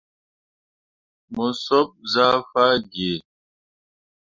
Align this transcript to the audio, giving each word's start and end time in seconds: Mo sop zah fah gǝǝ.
Mo 1.33 1.45
sop 1.63 1.89
zah 2.11 2.37
fah 2.51 2.75
gǝǝ. 2.91 3.13